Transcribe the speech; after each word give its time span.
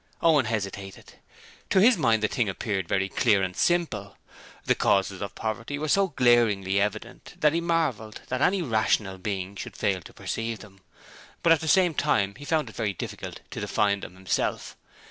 Owen 0.19 0.45
hesitated. 0.45 1.13
To 1.69 1.79
his 1.79 1.95
mind 1.95 2.23
the 2.23 2.27
thing 2.27 2.49
appeared 2.49 2.87
very 2.87 3.07
clear 3.07 3.43
and 3.43 3.55
simple. 3.55 4.17
The 4.65 4.73
causes 4.73 5.21
of 5.21 5.35
poverty 5.35 5.77
were 5.77 5.87
so 5.89 6.07
glaringly 6.07 6.81
evident 6.81 7.35
that 7.39 7.53
he 7.53 7.61
marvelled 7.61 8.21
that 8.29 8.41
any 8.41 8.63
rational 8.63 9.19
being 9.19 9.55
should 9.55 9.77
fail 9.77 10.01
to 10.01 10.11
perceive 10.11 10.57
them; 10.57 10.79
but 11.43 11.53
at 11.53 11.59
the 11.59 11.67
same 11.67 11.93
time 11.93 12.33
he 12.33 12.45
found 12.45 12.67
it 12.67 12.75
very 12.75 12.93
difficult 12.93 13.41
to 13.51 13.59
define 13.61 13.99
them 13.99 14.15
himself. 14.15 14.75